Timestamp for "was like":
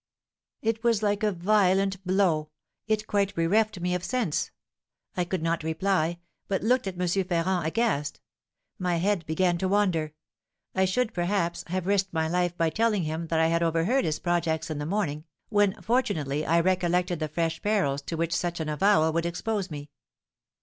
0.83-1.21